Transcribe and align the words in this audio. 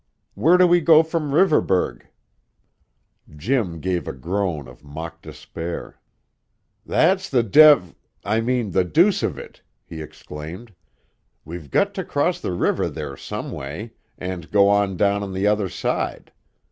Where 0.33 0.57
do 0.57 0.65
we 0.65 0.81
go 0.81 1.03
from 1.03 1.29
Riverburgh?" 1.31 2.07
Jim 3.37 3.79
gave 3.79 4.07
a 4.07 4.13
groan 4.13 4.67
of 4.67 4.83
mock 4.83 5.21
despair. 5.21 5.99
"That's 6.83 7.29
the 7.29 7.43
dev 7.43 7.93
I 8.25 8.41
mean, 8.41 8.71
the 8.71 8.83
deuce 8.83 9.21
of 9.21 9.37
it!" 9.37 9.61
he 9.85 10.01
exclaimed. 10.01 10.73
"We've 11.45 11.69
got 11.69 11.93
to 11.93 12.03
cross 12.03 12.41
the 12.41 12.53
river 12.53 12.89
there 12.89 13.15
someway, 13.15 13.93
and 14.17 14.49
go 14.49 14.69
on 14.69 14.97
down 14.97 15.21
on 15.21 15.33
the 15.33 15.45
other 15.45 15.69
side. 15.69 16.31